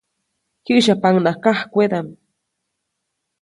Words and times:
Kyäsyapaʼuŋnaʼak 0.65 1.37
kajkwedaʼm. 1.43 2.07